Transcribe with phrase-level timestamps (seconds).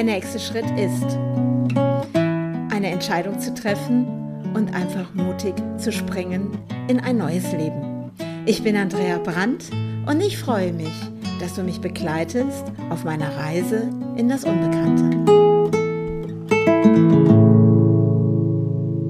[0.00, 1.18] Der nächste Schritt ist,
[2.74, 4.06] eine Entscheidung zu treffen
[4.54, 6.58] und einfach mutig zu springen
[6.88, 8.10] in ein neues Leben.
[8.46, 9.68] Ich bin Andrea Brandt
[10.06, 10.94] und ich freue mich,
[11.38, 15.04] dass du mich begleitest auf meiner Reise in das Unbekannte.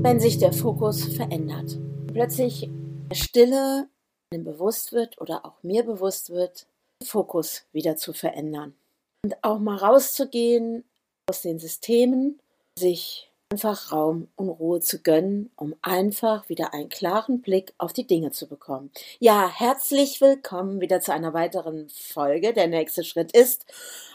[0.03, 2.69] Wenn sich der Fokus verändert, plötzlich
[3.13, 3.87] Stille
[4.31, 6.67] bewusst wird oder auch mir bewusst wird,
[7.01, 8.75] den Fokus wieder zu verändern.
[9.23, 10.85] Und auch mal rauszugehen
[11.29, 12.41] aus den Systemen,
[12.79, 18.07] sich einfach Raum und Ruhe zu gönnen, um einfach wieder einen klaren Blick auf die
[18.07, 18.91] Dinge zu bekommen.
[19.19, 22.55] Ja, herzlich willkommen wieder zu einer weiteren Folge.
[22.55, 23.67] Der nächste Schritt ist.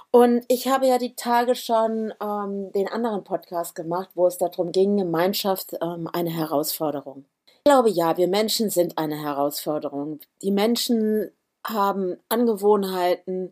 [0.09, 4.71] Und ich habe ja die Tage schon ähm, den anderen Podcast gemacht, wo es darum
[4.71, 7.25] ging, Gemeinschaft ähm, eine Herausforderung.
[7.47, 10.19] Ich glaube ja, wir Menschen sind eine Herausforderung.
[10.41, 11.29] Die Menschen
[11.65, 13.51] haben Angewohnheiten,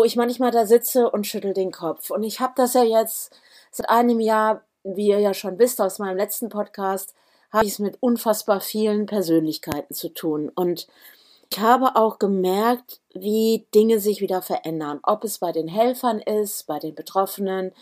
[0.00, 2.10] wo ich manchmal da sitze und schüttel den Kopf.
[2.10, 3.36] Und ich habe das ja jetzt
[3.70, 7.14] seit einem Jahr wie ihr ja schon wisst aus meinem letzten Podcast,
[7.52, 10.50] habe ich es mit unfassbar vielen Persönlichkeiten zu tun.
[10.54, 10.86] Und
[11.50, 15.00] ich habe auch gemerkt, wie Dinge sich wieder verändern.
[15.02, 17.72] Ob es bei den Helfern ist, bei den Betroffenen,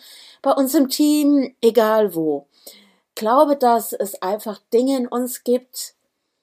[0.43, 2.47] bei uns im Team, egal wo.
[2.65, 5.95] Ich glaube, dass es einfach Dinge in uns gibt,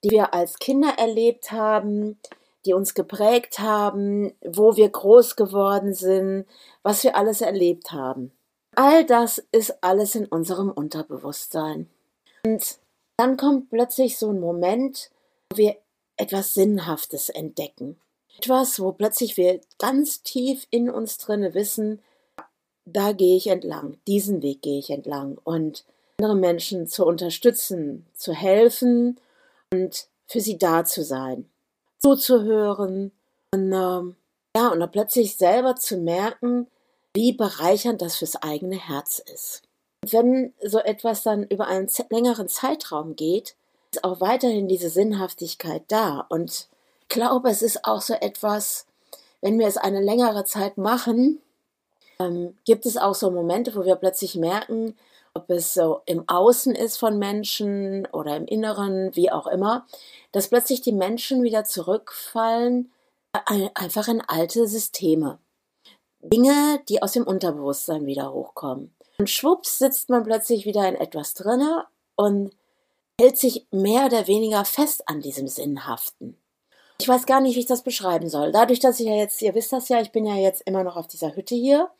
[0.02, 2.18] die wir als Kinder erlebt haben,
[2.64, 6.46] die uns geprägt haben, wo wir groß geworden sind,
[6.82, 8.32] was wir alles erlebt haben.
[8.74, 11.88] All das ist alles in unserem Unterbewusstsein.
[12.44, 12.78] Und
[13.16, 15.10] dann kommt plötzlich so ein Moment,
[15.50, 15.76] wo wir
[16.16, 17.98] etwas Sinnhaftes entdecken.
[18.38, 22.02] Etwas, wo plötzlich wir ganz tief in uns drinne wissen,
[22.84, 25.84] da gehe ich entlang, diesen Weg gehe ich entlang und
[26.18, 29.18] andere Menschen zu unterstützen, zu helfen
[29.72, 31.48] und für sie da zu sein,
[32.04, 33.12] zuzuhören
[33.54, 34.16] und ähm,
[34.54, 36.66] ja und dann plötzlich selber zu merken,
[37.14, 39.62] wie bereichernd das fürs eigene Herz ist.
[40.10, 43.56] Wenn so etwas dann über einen längeren Zeitraum geht,
[43.90, 46.26] ist auch weiterhin diese Sinnhaftigkeit da.
[46.28, 46.68] Und
[47.02, 48.86] ich glaube, es ist auch so etwas,
[49.40, 51.40] wenn wir es eine längere Zeit machen,
[52.18, 54.94] ähm, gibt es auch so Momente, wo wir plötzlich merken,
[55.34, 59.86] ob es so im Außen ist von Menschen oder im Inneren, wie auch immer,
[60.32, 62.92] dass plötzlich die Menschen wieder zurückfallen,
[63.74, 65.38] einfach in alte Systeme.
[66.22, 68.94] Dinge, die aus dem Unterbewusstsein wieder hochkommen.
[69.18, 71.84] Und schwupps sitzt man plötzlich wieder in etwas drinne
[72.16, 72.52] und
[73.20, 76.36] hält sich mehr oder weniger fest an diesem Sinnhaften.
[77.00, 78.52] Ich weiß gar nicht, wie ich das beschreiben soll.
[78.52, 80.96] Dadurch, dass ich ja jetzt, ihr wisst das ja, ich bin ja jetzt immer noch
[80.96, 81.90] auf dieser Hütte hier.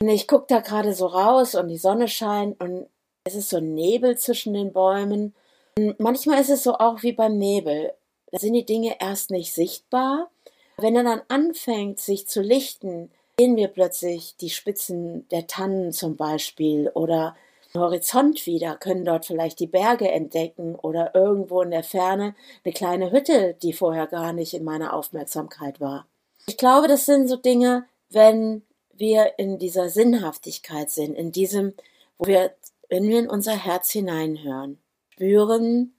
[0.00, 2.86] Und ich gucke da gerade so raus und die Sonne scheint und
[3.24, 5.34] es ist so Nebel zwischen den Bäumen.
[5.76, 7.92] Und manchmal ist es so auch wie beim Nebel.
[8.30, 10.30] Da sind die Dinge erst nicht sichtbar.
[10.76, 16.16] Wenn er dann anfängt, sich zu lichten, sehen wir plötzlich die Spitzen der Tannen zum
[16.16, 17.36] Beispiel oder
[17.74, 22.34] den Horizont wieder, können dort vielleicht die Berge entdecken oder irgendwo in der Ferne
[22.64, 26.06] eine kleine Hütte, die vorher gar nicht in meiner Aufmerksamkeit war.
[26.46, 28.62] Ich glaube, das sind so Dinge, wenn
[28.98, 31.74] wir in dieser Sinnhaftigkeit sind, in diesem,
[32.18, 32.52] wo wir,
[32.88, 34.78] wenn wir in unser Herz hineinhören,
[35.12, 35.94] spüren,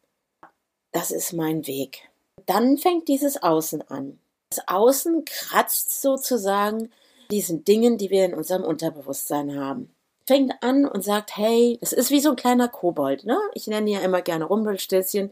[0.91, 2.09] das ist mein Weg.
[2.45, 4.19] Dann fängt dieses Außen an.
[4.49, 6.89] Das Außen kratzt sozusagen
[7.29, 9.93] diesen Dingen, die wir in unserem Unterbewusstsein haben.
[10.25, 13.37] Fängt an und sagt, hey, das ist wie so ein kleiner Kobold, ne?
[13.53, 15.31] Ich nenne ja immer gerne Rumpelstilzchen.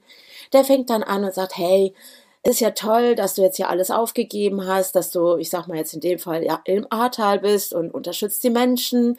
[0.54, 1.94] Der fängt dann an und sagt, hey,
[2.48, 5.78] ist ja toll, dass du jetzt hier alles aufgegeben hast, dass du, ich sag mal
[5.78, 9.18] jetzt in dem Fall, ja, im Ahrtal bist und unterstützt die Menschen.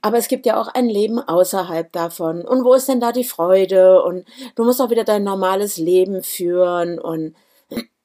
[0.00, 2.42] Aber es gibt ja auch ein Leben außerhalb davon.
[2.42, 4.02] Und wo ist denn da die Freude?
[4.02, 7.34] Und du musst auch wieder dein normales Leben führen und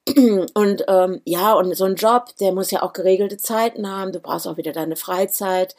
[0.54, 4.12] und ähm, ja, und so ein Job, der muss ja auch geregelte Zeiten haben.
[4.12, 5.76] Du brauchst auch wieder deine Freizeit.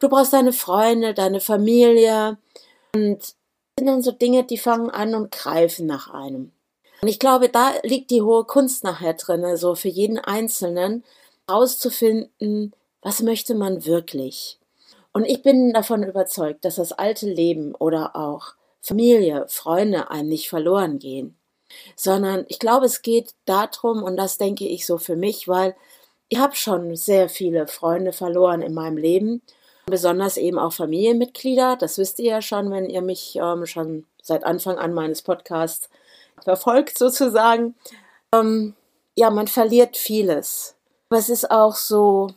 [0.00, 2.38] Du brauchst deine Freunde, deine Familie.
[2.94, 3.36] Und das
[3.78, 6.52] sind dann so Dinge, die fangen an und greifen nach einem.
[7.02, 11.04] Und ich glaube, da liegt die hohe Kunst nachher drin, so für jeden Einzelnen
[11.46, 12.72] herauszufinden,
[13.02, 14.58] was möchte man wirklich.
[15.12, 20.48] Und ich bin davon überzeugt, dass das alte Leben oder auch Familie, Freunde einem nicht
[20.48, 21.36] verloren gehen
[21.96, 25.74] sondern ich glaube, es geht darum, und das denke ich so für mich, weil
[26.28, 29.42] ich habe schon sehr viele Freunde verloren in meinem Leben,
[29.86, 31.76] besonders eben auch Familienmitglieder.
[31.76, 35.90] Das wisst ihr ja schon, wenn ihr mich ähm, schon seit Anfang an meines Podcasts
[36.44, 37.74] verfolgt sozusagen.
[38.34, 38.74] Ähm,
[39.14, 40.74] ja, man verliert vieles.
[41.08, 42.28] Aber es ist auch so,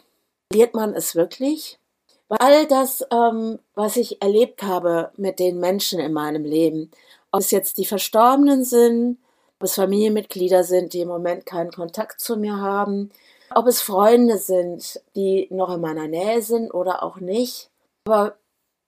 [0.51, 1.79] verliert man es wirklich?
[2.27, 6.91] Weil all das, ähm, was ich erlebt habe mit den Menschen in meinem Leben,
[7.31, 9.17] ob es jetzt die Verstorbenen sind,
[9.59, 13.11] ob es Familienmitglieder sind, die im Moment keinen Kontakt zu mir haben,
[13.53, 17.69] ob es Freunde sind, die noch in meiner Nähe sind oder auch nicht.
[18.07, 18.35] Aber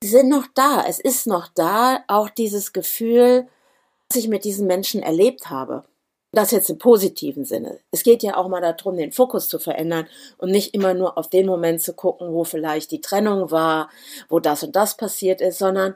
[0.04, 0.84] sie sind noch da.
[0.88, 3.48] Es ist noch da, auch dieses Gefühl,
[4.10, 5.84] was ich mit diesen Menschen erlebt habe.
[6.34, 7.80] Das jetzt im positiven Sinne.
[7.92, 10.08] Es geht ja auch mal darum, den Fokus zu verändern
[10.38, 13.90] und nicht immer nur auf den Moment zu gucken, wo vielleicht die Trennung war,
[14.28, 15.96] wo das und das passiert ist, sondern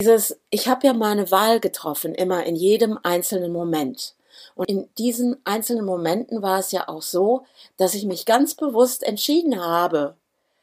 [0.00, 4.14] dieses, ich habe ja meine Wahl getroffen, immer in jedem einzelnen Moment.
[4.54, 7.44] Und in diesen einzelnen Momenten war es ja auch so,
[7.76, 10.16] dass ich mich ganz bewusst entschieden habe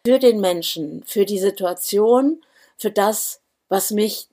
[0.06, 2.44] für den Menschen, für die Situation,
[2.78, 4.29] für das, was mich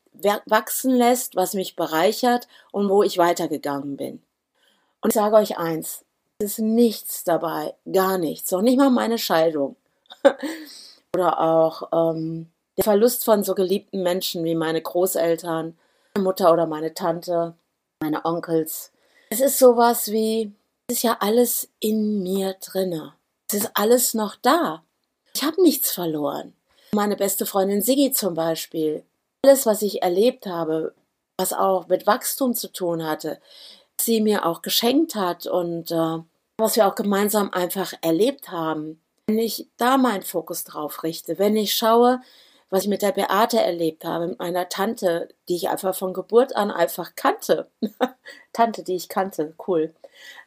[0.46, 4.22] wachsen lässt, was mich bereichert und wo ich weitergegangen bin.
[5.00, 6.04] Und ich sage euch eins,
[6.38, 9.76] es ist nichts dabei, gar nichts, noch nicht mal meine Scheidung.
[11.14, 15.76] Oder auch ähm, der Verlust von so geliebten Menschen wie meine Großeltern,
[16.14, 17.54] meine Mutter oder meine Tante,
[18.00, 18.92] meine Onkels.
[19.30, 20.52] Es ist sowas wie,
[20.88, 23.14] es ist ja alles in mir drinne.
[23.48, 24.82] Es ist alles noch da.
[25.34, 26.52] Ich habe nichts verloren.
[26.92, 29.04] Meine beste Freundin Siggi zum Beispiel.
[29.46, 30.92] Alles, was ich erlebt habe,
[31.38, 33.38] was auch mit Wachstum zu tun hatte,
[33.96, 36.18] sie mir auch geschenkt hat und äh,
[36.58, 39.00] was wir auch gemeinsam einfach erlebt haben.
[39.28, 42.20] Wenn ich da meinen Fokus drauf richte, wenn ich schaue,
[42.70, 46.56] was ich mit der Beate erlebt habe, mit meiner Tante, die ich einfach von Geburt
[46.56, 47.70] an einfach kannte.
[48.52, 49.94] Tante, die ich kannte, cool.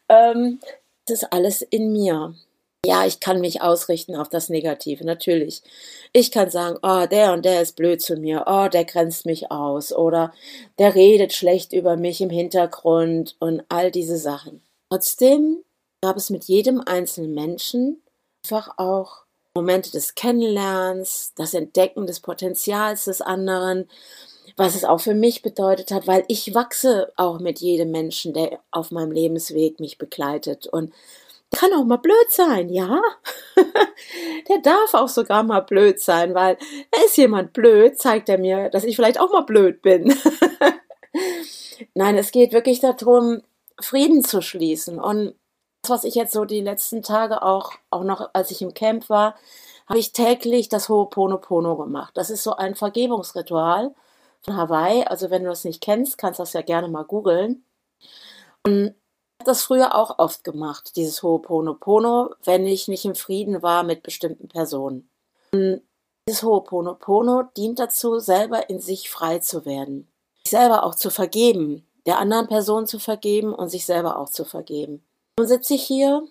[0.10, 0.60] Ähm,
[1.06, 2.36] das ist alles in mir.
[2.86, 5.62] Ja, ich kann mich ausrichten auf das Negative, natürlich.
[6.14, 9.52] Ich kann sagen, oh, der und der ist blöd zu mir, oh, der grenzt mich
[9.52, 10.34] aus oder
[10.78, 14.62] der redet schlecht über mich im Hintergrund und all diese Sachen.
[14.90, 15.64] Trotzdem
[16.02, 18.02] gab es mit jedem einzelnen Menschen
[18.46, 19.24] einfach auch
[19.54, 23.90] Momente des Kennenlernens, das Entdecken des Potenzials des anderen,
[24.56, 28.60] was es auch für mich bedeutet hat, weil ich wachse auch mit jedem Menschen, der
[28.72, 30.68] auf meinem Lebensweg mich begleitet.
[30.68, 30.94] Und
[31.52, 33.02] kann auch mal blöd sein, ja.
[34.50, 36.58] der darf auch sogar mal blöd sein, weil
[36.92, 40.16] er ist jemand blöd, zeigt er mir, dass ich vielleicht auch mal blöd bin.
[41.94, 43.42] Nein, es geht wirklich darum,
[43.80, 45.00] Frieden zu schließen.
[45.00, 45.36] Und
[45.82, 49.10] das, was ich jetzt so die letzten Tage auch, auch noch, als ich im Camp
[49.10, 49.36] war,
[49.88, 52.12] habe ich täglich das Ho'oponopono gemacht.
[52.16, 53.96] Das ist so ein Vergebungsritual
[54.42, 55.04] von Hawaii.
[55.06, 57.64] Also wenn du das nicht kennst, kannst du das ja gerne mal googeln.
[58.64, 58.94] Und
[59.46, 64.48] das früher auch oft gemacht, dieses Ho'oponopono, wenn ich nicht im Frieden war mit bestimmten
[64.48, 65.10] Personen.
[65.52, 65.82] Und
[66.28, 70.08] dieses Ho'oponopono dient dazu, selber in sich frei zu werden.
[70.44, 74.46] Sich selber auch zu vergeben, der anderen Person zu vergeben und sich selber auch zu
[74.46, 75.04] vergeben.
[75.38, 76.28] Nun sitze ich hier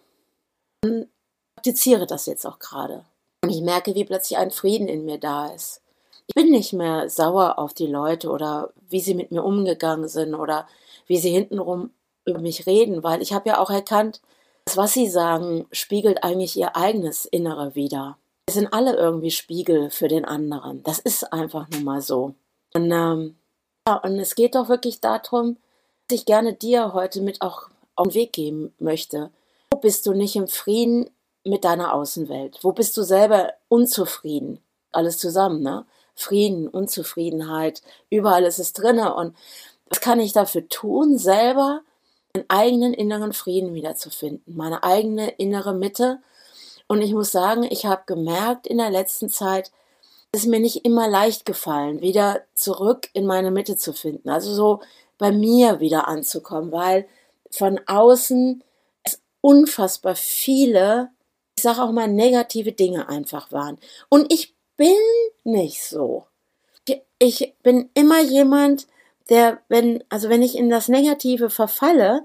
[0.84, 1.08] und
[1.54, 3.04] praktiziere das jetzt auch gerade.
[3.42, 5.80] Und ich merke, wie plötzlich ein Frieden in mir da ist.
[6.26, 10.34] Ich bin nicht mehr sauer auf die Leute oder wie sie mit mir umgegangen sind
[10.34, 10.68] oder
[11.06, 11.90] wie sie hintenrum
[12.28, 14.20] über mich reden, weil ich habe ja auch erkannt,
[14.64, 18.18] das, was sie sagen, spiegelt eigentlich ihr eigenes Innere wider.
[18.48, 20.82] Wir sind alle irgendwie Spiegel für den anderen.
[20.82, 22.34] Das ist einfach nun mal so.
[22.74, 23.36] Und, ähm,
[23.86, 25.56] ja, und es geht doch wirklich darum,
[26.06, 29.30] dass ich gerne dir heute mit auch auf den Weg geben möchte.
[29.70, 31.10] Wo bist du nicht im Frieden
[31.44, 32.58] mit deiner Außenwelt?
[32.62, 34.60] Wo bist du selber unzufrieden?
[34.92, 35.86] Alles zusammen, ne?
[36.14, 37.80] Frieden, Unzufriedenheit,
[38.10, 39.14] überall ist es drinne.
[39.14, 39.36] Und
[39.88, 41.82] was kann ich dafür tun, selber
[42.34, 46.20] einen eigenen inneren Frieden wiederzufinden, meine eigene innere Mitte?
[46.86, 49.70] Und ich muss sagen, ich habe gemerkt in der letzten Zeit,
[50.32, 54.28] es ist mir nicht immer leicht gefallen, wieder zurück in meine Mitte zu finden.
[54.28, 54.80] Also so
[55.16, 57.08] bei mir wieder anzukommen, weil
[57.50, 58.62] von außen
[59.04, 61.10] es unfassbar viele,
[61.56, 63.78] ich sage auch mal negative Dinge einfach waren.
[64.08, 64.96] Und ich bin
[65.44, 66.26] nicht so.
[67.18, 68.86] Ich bin immer jemand,
[69.28, 72.24] der, wenn, also wenn ich in das Negative verfalle,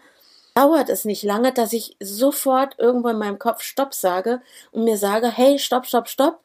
[0.53, 4.41] dauert es nicht lange, dass ich sofort irgendwo in meinem Kopf Stopp sage
[4.71, 6.39] und mir sage, hey, stopp, stopp, stopp,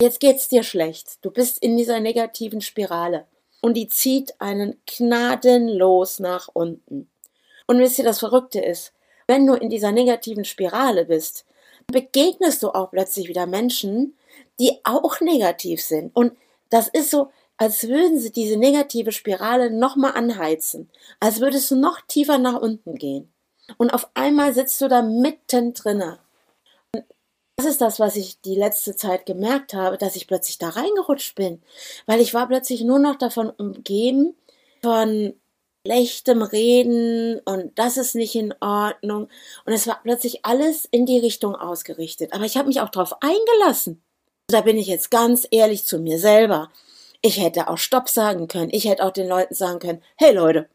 [0.00, 1.18] jetzt geht's dir schlecht.
[1.22, 3.26] Du bist in dieser negativen Spirale.
[3.62, 7.10] Und die zieht einen gnadenlos nach unten.
[7.66, 8.92] Und wisst ihr, das Verrückte ist,
[9.26, 11.44] wenn du in dieser negativen Spirale bist,
[11.86, 14.16] begegnest du auch plötzlich wieder Menschen,
[14.60, 16.14] die auch negativ sind.
[16.14, 16.36] Und
[16.70, 22.00] das ist so, als würden sie diese negative Spirale nochmal anheizen, als würdest du noch
[22.02, 23.32] tiefer nach unten gehen.
[23.78, 26.02] Und auf einmal sitzt du da mittendrin.
[26.94, 27.04] Und
[27.56, 31.34] das ist das, was ich die letzte Zeit gemerkt habe, dass ich plötzlich da reingerutscht
[31.34, 31.62] bin,
[32.06, 34.36] weil ich war plötzlich nur noch davon umgeben
[34.82, 35.34] von
[35.86, 39.28] schlechtem Reden und das ist nicht in Ordnung.
[39.64, 42.32] Und es war plötzlich alles in die Richtung ausgerichtet.
[42.32, 44.02] Aber ich habe mich auch darauf eingelassen.
[44.48, 46.70] Da bin ich jetzt ganz ehrlich zu mir selber.
[47.22, 48.70] Ich hätte auch Stopp sagen können.
[48.72, 50.68] Ich hätte auch den Leuten sagen können, hey Leute,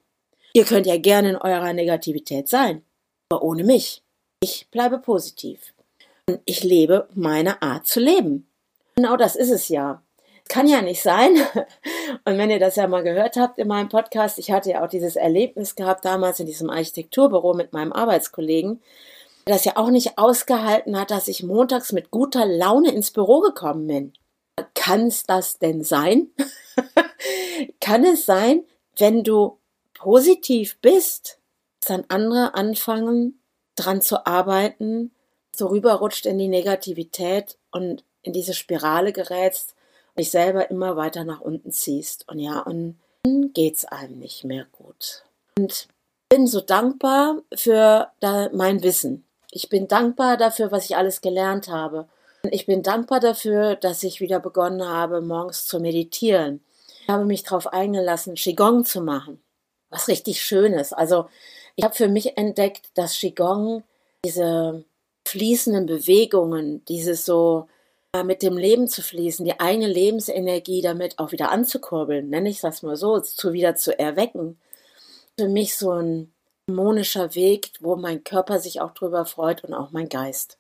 [0.54, 2.84] ihr könnt ja gerne in eurer Negativität sein,
[3.30, 4.04] aber ohne mich.
[4.44, 5.74] Ich bleibe positiv.
[6.28, 8.48] Und ich lebe meine Art zu leben.
[8.96, 10.02] Genau das ist es ja
[10.52, 11.38] kann ja nicht sein.
[12.26, 14.90] Und wenn ihr das ja mal gehört habt in meinem Podcast, ich hatte ja auch
[14.90, 18.82] dieses Erlebnis gehabt damals in diesem Architekturbüro mit meinem Arbeitskollegen,
[19.46, 23.88] das ja auch nicht ausgehalten hat, dass ich montags mit guter Laune ins Büro gekommen
[23.88, 24.14] bin.
[24.74, 26.30] Kann es das denn sein?
[27.80, 28.66] Kann es sein,
[28.98, 29.60] wenn du
[29.94, 31.40] positiv bist,
[31.80, 33.42] dass dann andere anfangen,
[33.76, 35.12] dran zu arbeiten,
[35.56, 39.76] so rüberrutscht in die Negativität und in diese Spirale gerätst
[40.10, 42.28] und dich selber immer weiter nach unten ziehst.
[42.28, 45.24] Und ja, und dann geht's einem nicht mehr gut.
[45.58, 45.88] Und
[46.30, 48.12] bin so dankbar für
[48.54, 49.26] mein Wissen.
[49.52, 52.08] Ich bin dankbar dafür, was ich alles gelernt habe.
[52.50, 56.64] Ich bin dankbar dafür, dass ich wieder begonnen habe, morgens zu meditieren.
[57.04, 59.42] Ich habe mich darauf eingelassen, Qigong zu machen.
[59.90, 60.94] Was richtig Schönes.
[60.94, 61.28] Also,
[61.76, 63.84] ich habe für mich entdeckt, dass Qigong
[64.26, 64.84] diese
[65.28, 67.68] fließenden Bewegungen, dieses so
[68.26, 72.82] mit dem Leben zu fließen, die eigene Lebensenergie damit auch wieder anzukurbeln, nenne ich das
[72.84, 74.60] mal so, zu wieder zu erwecken.
[75.40, 76.34] Für mich so ein
[76.68, 80.58] harmonischer Weg, wo mein Körper sich auch drüber freut und auch mein Geist.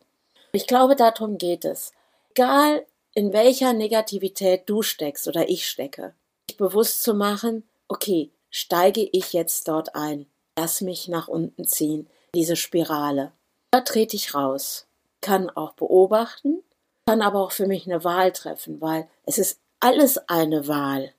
[0.53, 1.93] Ich glaube, darum geht es.
[2.31, 6.13] Egal in welcher Negativität du steckst oder ich stecke,
[6.49, 10.27] dich bewusst zu machen, okay, steige ich jetzt dort ein,
[10.57, 13.31] lass mich nach unten ziehen, diese Spirale.
[13.71, 14.87] Da trete ich raus,
[15.21, 16.63] kann auch beobachten,
[17.05, 21.13] kann aber auch für mich eine Wahl treffen, weil es ist alles eine Wahl.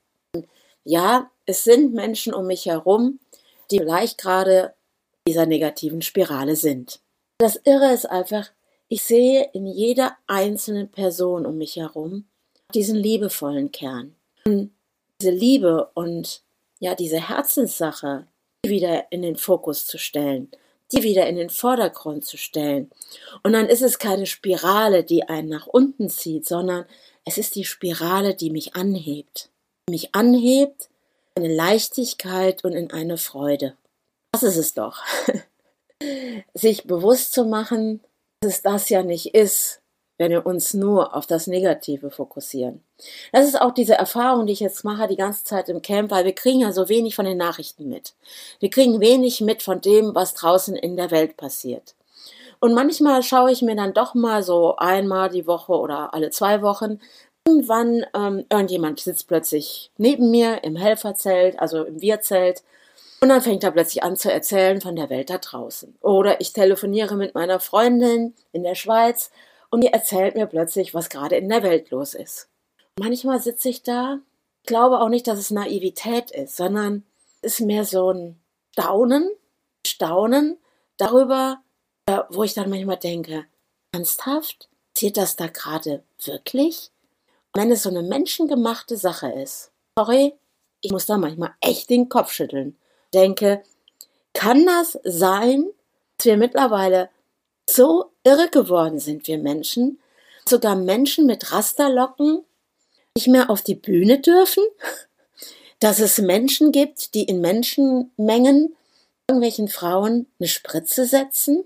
[0.85, 3.21] Ja, es sind Menschen um mich herum,
[3.71, 4.75] die vielleicht gerade
[5.27, 7.01] dieser negativen Spirale sind.
[7.39, 8.51] Das Irre ist einfach,
[8.93, 12.27] ich sehe in jeder einzelnen Person um mich herum
[12.75, 14.15] diesen liebevollen Kern.
[14.45, 14.71] Und
[15.21, 16.43] diese Liebe und
[16.79, 18.27] ja, diese Herzenssache
[18.67, 20.51] wieder in den Fokus zu stellen
[20.93, 22.91] die wieder in den Vordergrund zu stellen.
[23.43, 26.85] Und dann ist es keine Spirale, die einen nach unten zieht, sondern
[27.25, 29.49] es ist die Spirale, die mich anhebt.
[29.89, 30.91] Mich anhebt
[31.35, 33.75] in eine Leichtigkeit und in eine Freude.
[34.33, 35.03] Das ist es doch.
[36.55, 38.01] Sich bewusst zu machen,
[38.43, 39.81] dass es das ja nicht ist,
[40.19, 42.83] wenn wir uns nur auf das Negative fokussieren.
[43.33, 46.25] Das ist auch diese Erfahrung, die ich jetzt mache, die ganze Zeit im Camp, weil
[46.25, 48.15] wir kriegen ja so wenig von den Nachrichten mit.
[48.61, 51.95] Wir kriegen wenig mit von dem, was draußen in der Welt passiert.
[52.61, 56.63] Und manchmal schaue ich mir dann doch mal so einmal die Woche oder alle zwei
[56.63, 57.01] Wochen
[57.45, 62.63] Irgendwann, ähm, irgendjemand sitzt plötzlich neben mir im Helferzelt, also im Wirzelt,
[63.23, 65.97] und dann fängt er plötzlich an zu erzählen von der Welt da draußen.
[66.01, 69.31] Oder ich telefoniere mit meiner Freundin in der Schweiz
[69.71, 72.49] und die erzählt mir plötzlich, was gerade in der Welt los ist.
[72.99, 74.19] Manchmal sitze ich da,
[74.67, 77.05] glaube auch nicht, dass es Naivität ist, sondern
[77.43, 78.41] es ist mehr so ein
[78.73, 79.31] Staunen,
[79.87, 80.59] Staunen
[80.97, 81.63] darüber,
[82.07, 83.47] äh, wo ich dann manchmal denke,
[83.95, 84.69] ernsthaft?
[84.95, 86.91] Passiert das da gerade wirklich?
[87.53, 90.35] Und wenn es so eine menschengemachte Sache ist, sorry,
[90.81, 92.77] ich muss da manchmal echt den Kopf schütteln.
[93.15, 93.63] Denke,
[94.33, 95.67] kann das sein,
[96.17, 97.11] dass wir mittlerweile
[97.69, 100.01] so irre geworden sind, wir Menschen,
[100.49, 102.45] sogar Menschen mit Rasterlocken
[103.17, 104.65] nicht mehr auf die Bühne dürfen,
[105.81, 108.77] dass es Menschen gibt, die in Menschenmengen
[109.29, 111.65] irgendwelchen Frauen eine Spritze setzen?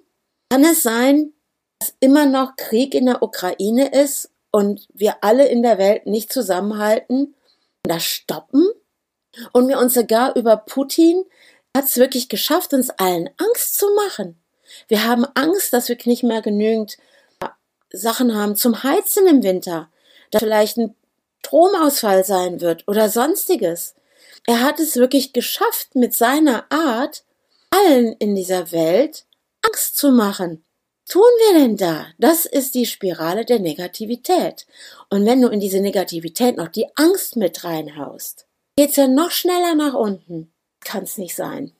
[0.50, 1.32] Kann es sein,
[1.78, 6.32] dass immer noch Krieg in der Ukraine ist und wir alle in der Welt nicht
[6.32, 7.34] zusammenhalten
[7.84, 8.68] und das stoppen?
[9.52, 11.24] Und wir uns sogar über Putin
[11.76, 14.40] hat es wirklich geschafft, uns allen Angst zu machen.
[14.88, 16.96] Wir haben Angst, dass wir nicht mehr genügend
[17.90, 19.88] Sachen haben zum Heizen im Winter,
[20.30, 20.94] dass vielleicht ein
[21.44, 23.94] Stromausfall sein wird oder sonstiges.
[24.46, 27.24] Er hat es wirklich geschafft, mit seiner Art
[27.70, 29.26] allen in dieser Welt
[29.62, 30.64] Angst zu machen.
[31.08, 32.06] Tun wir denn da?
[32.18, 34.66] Das ist die Spirale der Negativität.
[35.08, 38.45] Und wenn du in diese Negativität noch die Angst mit reinhaust,
[38.76, 40.52] geht's ja noch schneller nach unten.
[40.80, 41.72] Kann's nicht sein.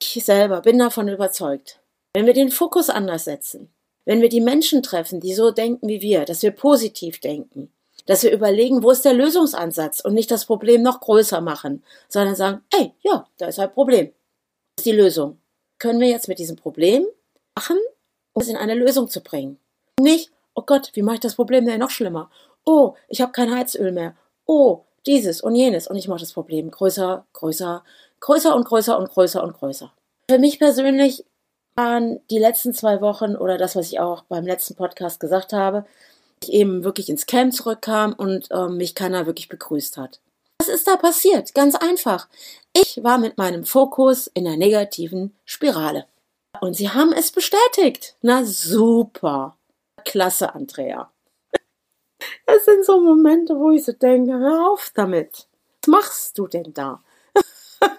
[0.00, 1.80] Ich selber bin davon überzeugt.
[2.14, 3.72] Wenn wir den Fokus anders setzen,
[4.04, 7.72] wenn wir die Menschen treffen, die so denken wie wir, dass wir positiv denken,
[8.06, 12.34] dass wir überlegen, wo ist der Lösungsansatz und nicht das Problem noch größer machen, sondern
[12.34, 14.06] sagen, ey, ja, da ist ein Problem.
[14.76, 15.38] Das ist die Lösung.
[15.78, 17.06] Können wir jetzt mit diesem Problem
[17.54, 17.78] machen,
[18.32, 19.58] um es in eine Lösung zu bringen?
[20.00, 22.30] Nicht, oh Gott, wie mache ich das Problem denn noch schlimmer?
[22.64, 24.16] Oh, ich habe kein Heizöl mehr.
[24.46, 25.88] Oh, dieses und jenes.
[25.88, 27.84] Und ich mache das Problem größer, größer,
[28.20, 29.92] größer und größer und größer und größer.
[30.30, 31.24] Für mich persönlich
[31.76, 35.86] waren die letzten zwei Wochen oder das, was ich auch beim letzten Podcast gesagt habe,
[36.42, 40.20] ich eben wirklich ins Camp zurückkam und äh, mich keiner wirklich begrüßt hat.
[40.60, 41.54] Was ist da passiert?
[41.54, 42.28] Ganz einfach.
[42.72, 46.06] Ich war mit meinem Fokus in der negativen Spirale.
[46.60, 48.16] Und sie haben es bestätigt.
[48.22, 49.56] Na super.
[50.04, 51.10] Klasse, Andrea.
[52.46, 55.46] Das sind so Momente, wo ich so denke, hör auf damit.
[55.82, 57.02] Was machst du denn da?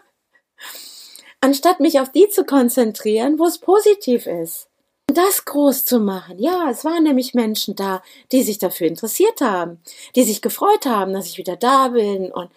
[1.41, 4.67] Anstatt mich auf die zu konzentrieren, wo es positiv ist.
[5.09, 6.37] Und das groß zu machen.
[6.37, 9.81] Ja, es waren nämlich Menschen da, die sich dafür interessiert haben,
[10.15, 12.51] die sich gefreut haben, dass ich wieder da bin und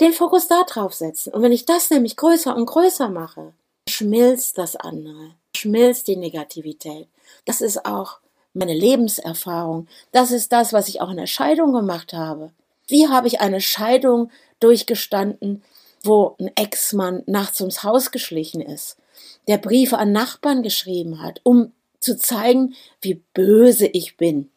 [0.00, 1.34] den Fokus da drauf setzen.
[1.34, 3.52] Und wenn ich das nämlich größer und größer mache,
[3.88, 7.08] schmilzt das andere, schmilzt die Negativität.
[7.44, 8.20] Das ist auch
[8.54, 9.86] meine Lebenserfahrung.
[10.12, 12.52] Das ist das, was ich auch in der Scheidung gemacht habe.
[12.86, 15.62] Wie habe ich eine Scheidung durchgestanden,
[16.02, 18.96] wo ein Ex-Mann nachts ums Haus geschlichen ist,
[19.46, 24.50] der Briefe an Nachbarn geschrieben hat, um zu zeigen, wie böse ich bin,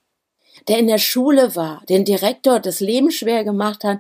[0.68, 4.00] der in der Schule war, den Direktor das Leben schwer gemacht hat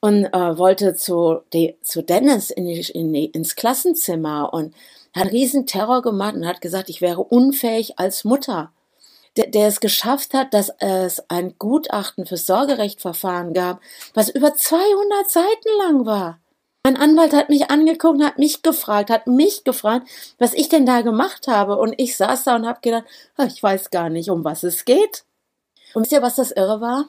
[0.00, 4.74] und äh, wollte zu, de, zu Dennis in die, in die, ins Klassenzimmer und
[5.14, 8.72] hat riesen Terror gemacht und hat gesagt, ich wäre unfähig als Mutter
[9.38, 13.80] der, der es geschafft hat, dass es ein Gutachten für Sorgerechtverfahren gab,
[14.14, 16.40] was über 200 Seiten lang war.
[16.84, 21.02] Mein Anwalt hat mich angeguckt, hat mich gefragt, hat mich gefragt, was ich denn da
[21.02, 21.76] gemacht habe.
[21.76, 23.04] Und ich saß da und habe gedacht,
[23.36, 25.24] ah, ich weiß gar nicht, um was es geht.
[25.94, 27.06] Und wisst ihr, was das Irre war?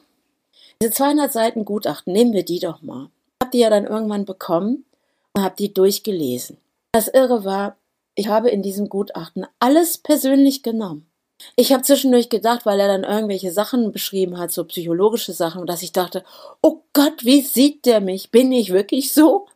[0.82, 3.10] Diese 200 Seiten Gutachten, nehmen wir die doch mal.
[3.42, 4.86] Hab die ja dann irgendwann bekommen
[5.34, 6.58] und hab die durchgelesen.
[6.92, 7.78] Das Irre war,
[8.16, 11.09] ich habe in diesem Gutachten alles persönlich genommen.
[11.56, 15.84] Ich habe zwischendurch gedacht, weil er dann irgendwelche Sachen beschrieben hat, so psychologische Sachen, dass
[15.84, 16.24] ich dachte,
[16.62, 18.32] oh Gott, wie sieht der mich?
[18.32, 19.48] Bin ich wirklich so?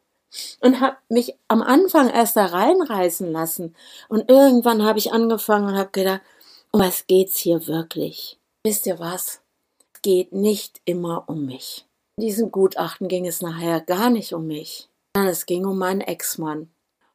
[0.61, 3.75] Und habe mich am Anfang erst da reinreißen lassen.
[4.09, 6.21] Und irgendwann habe ich angefangen und habe gedacht,
[6.71, 8.39] um was geht's hier wirklich?
[8.65, 9.41] Wisst ihr was?
[9.93, 11.85] Es geht nicht immer um mich.
[12.17, 16.01] In diesem Gutachten ging es nachher gar nicht um mich, sondern es ging um meinen
[16.01, 16.69] Ex-Mann.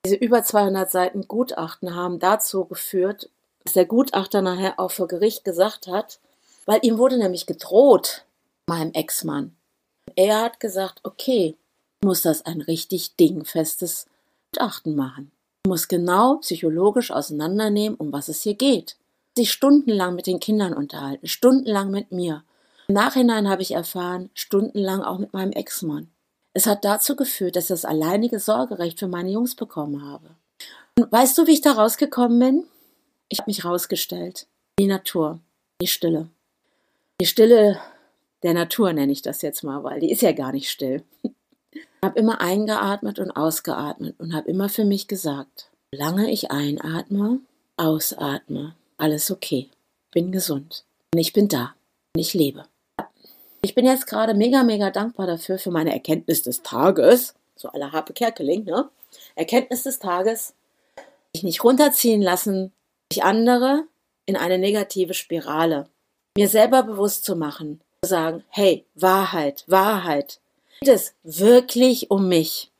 [0.04, 3.30] Diese über 200 Seiten Gutachten haben dazu geführt,
[3.64, 6.20] was der Gutachter nachher auch vor Gericht gesagt hat,
[6.66, 8.24] weil ihm wurde nämlich gedroht,
[8.66, 9.56] meinem Ex-Mann.
[10.16, 11.56] Er hat gesagt, okay,
[12.02, 14.06] muss das ein richtig dingfestes
[14.52, 15.30] Gutachten machen.
[15.66, 18.96] Muss genau psychologisch auseinandernehmen, um was es hier geht.
[19.36, 22.44] Sich stundenlang mit den Kindern unterhalten, stundenlang mit mir.
[22.88, 26.08] Im Nachhinein habe ich erfahren, stundenlang auch mit meinem Ex-Mann.
[26.54, 30.30] Es hat dazu geführt, dass ich das alleinige Sorgerecht für meine Jungs bekommen habe.
[30.98, 32.64] Und weißt du, wie ich da rausgekommen bin?
[33.28, 34.46] Ich habe mich rausgestellt.
[34.78, 35.40] Die Natur,
[35.80, 36.28] die Stille.
[37.20, 37.80] Die Stille
[38.42, 41.02] der Natur nenne ich das jetzt mal, weil die ist ja gar nicht still.
[42.00, 47.40] Ich habe immer eingeatmet und ausgeatmet und habe immer für mich gesagt, solange ich einatme,
[47.76, 49.68] ausatme, alles okay.
[50.12, 50.84] Bin gesund.
[51.12, 51.74] Und ich bin da.
[52.14, 52.66] Und ich lebe.
[53.62, 57.34] Ich bin jetzt gerade mega, mega dankbar dafür, für meine Erkenntnis des Tages.
[57.56, 58.88] So aller Harpe Kerkeling, ne?
[59.34, 60.54] Erkenntnis des Tages.
[61.32, 62.72] Ich nicht runterziehen lassen
[63.10, 63.84] ich andere
[64.26, 65.88] in eine negative Spirale.
[66.36, 70.40] Mir selber bewusst zu machen, zu sagen, hey, Wahrheit, Wahrheit.
[70.80, 72.70] Geht es wirklich um mich?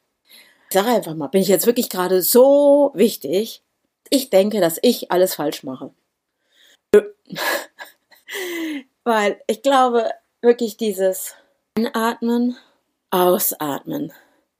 [0.69, 3.63] Ich sage einfach mal, bin ich jetzt wirklich gerade so wichtig?
[4.11, 5.93] Ich denke, dass ich alles falsch mache.
[9.05, 10.11] Weil ich glaube,
[10.43, 11.35] wirklich dieses
[11.77, 12.57] Einatmen,
[13.11, 14.13] Ausatmen,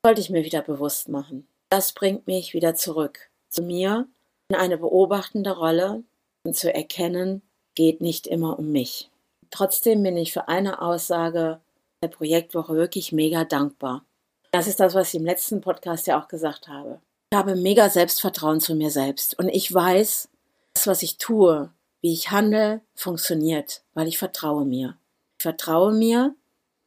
[0.03, 1.47] sollte ich mir wieder bewusst machen.
[1.71, 4.09] Das bringt mich wieder zurück zu mir
[4.49, 6.03] in eine beobachtende Rolle
[6.45, 7.43] und zu erkennen,
[7.75, 9.11] geht nicht immer um mich.
[9.51, 11.61] Trotzdem bin ich für eine Aussage
[12.03, 14.05] der Projektwoche wirklich mega dankbar.
[14.53, 17.01] Das ist das, was ich im letzten Podcast ja auch gesagt habe.
[17.31, 20.29] Ich habe mega Selbstvertrauen zu mir selbst und ich weiß,
[20.75, 24.97] das, was ich tue, wie ich handle, funktioniert, weil ich vertraue mir.
[25.39, 26.35] Ich vertraue mir,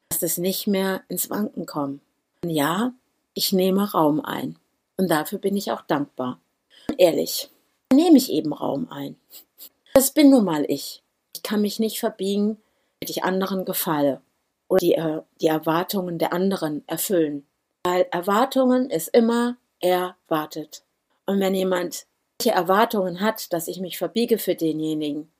[0.09, 2.01] dass es nicht mehr ins Wanken kommt.
[2.43, 2.93] Und ja,
[3.35, 4.57] ich nehme Raum ein.
[4.97, 6.39] Und dafür bin ich auch dankbar
[6.97, 7.49] ehrlich,
[7.91, 9.15] nehme ich eben Raum ein.
[9.93, 11.03] Das bin nun mal ich.
[11.35, 12.57] Ich kann mich nicht verbiegen,
[12.99, 14.21] damit ich anderen gefalle
[14.69, 17.45] oder die, äh, die Erwartungen der anderen erfüllen.
[17.83, 20.83] Weil Erwartungen ist immer erwartet.
[21.25, 22.05] Und wenn jemand
[22.41, 25.31] solche Erwartungen hat, dass ich mich verbiege für denjenigen,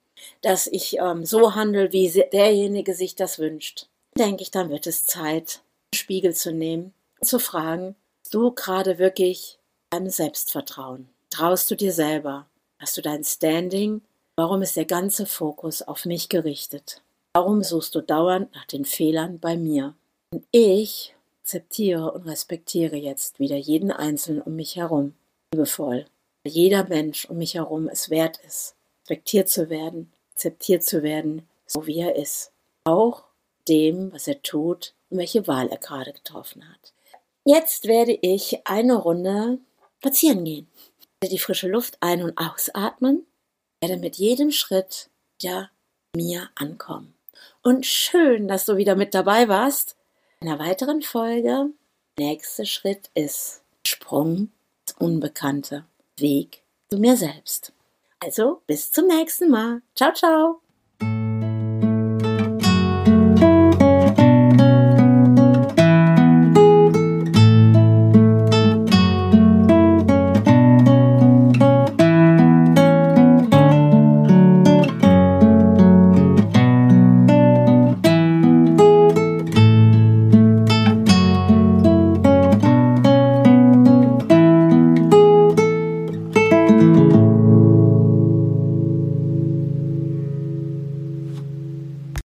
[0.42, 3.88] dass ich ähm, so handle, wie derjenige sich das wünscht,
[4.18, 5.62] denke ich, dann wird es Zeit,
[5.92, 7.96] einen Spiegel zu nehmen und zu fragen,
[8.30, 9.58] du gerade wirklich
[9.90, 11.08] deinem Selbstvertrauen?
[11.32, 12.46] Traust du dir selber?
[12.78, 14.02] Hast du dein Standing?
[14.36, 17.00] Warum ist der ganze Fokus auf mich gerichtet?
[17.32, 19.94] Warum suchst du dauernd nach den Fehlern bei mir?
[20.30, 25.14] Und ich akzeptiere und respektiere jetzt wieder jeden Einzelnen um mich herum,
[25.54, 26.04] liebevoll.
[26.44, 31.86] Jeder Mensch um mich herum es wert ist, respektiert zu werden, akzeptiert zu werden, so
[31.86, 32.52] wie er ist.
[32.84, 33.24] Auch
[33.68, 36.92] dem, was er tut und welche Wahl er gerade getroffen hat.
[37.46, 39.60] Jetzt werde ich eine Runde
[39.98, 40.68] spazieren gehen
[41.28, 43.26] die frische Luft ein- und ausatmen,
[43.80, 45.70] werde mit jedem Schritt wieder
[46.14, 47.14] mir ankommen.
[47.62, 49.96] und schön, dass du wieder mit dabei warst.
[50.40, 51.70] In einer weiteren Folge.
[52.18, 54.50] Nächster Schritt ist Sprung
[54.86, 55.84] ins Unbekannte.
[56.18, 57.72] Weg zu mir selbst.
[58.20, 59.82] Also bis zum nächsten Mal.
[59.94, 60.61] Ciao, ciao.